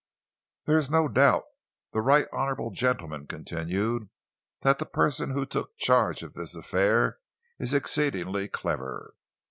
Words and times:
"There 0.65 0.77
is 0.77 0.89
no 0.89 1.07
doubt," 1.07 1.43
the 1.93 2.01
right 2.01 2.25
honourable 2.33 2.71
gentleman 2.71 3.27
continued, 3.27 4.09
"that 4.61 4.79
the 4.79 4.85
person 4.87 5.29
who 5.29 5.45
took 5.45 5.77
charge 5.77 6.23
of 6.23 6.33
this 6.33 6.55
affair 6.55 7.19
is 7.59 7.75
exceedingly 7.75 8.47
clever. 8.47 9.13